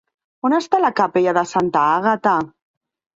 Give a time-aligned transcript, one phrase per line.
[0.47, 2.33] On està la capella de Santa Àgata?